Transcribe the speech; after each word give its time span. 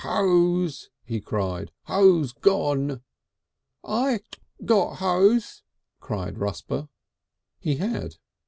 "Hose!" 0.03 0.89
he 1.03 1.21
cried. 1.21 1.71
"Hose 1.83 2.33
gone!" 2.33 3.03
"I 3.83 4.17
(kik) 4.17 4.39
got 4.65 4.95
hose!" 4.95 5.61
cried 5.99 6.39
Rusper. 6.39 6.89
He 7.59 7.75
had. 7.75 8.15